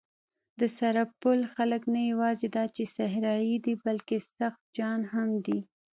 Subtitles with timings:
[0.59, 5.59] د سرپل خلک نه یواځې دا چې صحرايي دي، بلکې سخت جان هم دي.